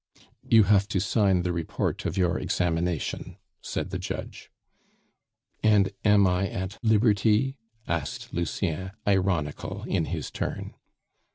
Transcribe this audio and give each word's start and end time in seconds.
"You 0.49 0.63
have 0.63 0.87
to 0.87 0.99
sign 0.99 1.43
the 1.43 1.53
report 1.53 2.07
of 2.07 2.17
your 2.17 2.39
examination," 2.39 3.37
said 3.61 3.91
the 3.91 3.99
judge. 3.99 4.49
"And 5.61 5.91
am 6.03 6.25
I 6.25 6.47
at 6.49 6.79
liberty?" 6.81 7.59
asked 7.87 8.33
Lucien, 8.33 8.93
ironical 9.07 9.83
in 9.83 10.05
his 10.05 10.31
turn. 10.31 10.73